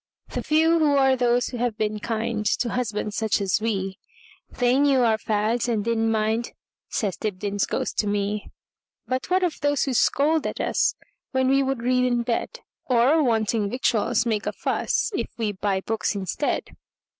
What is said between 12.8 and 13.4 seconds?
Or,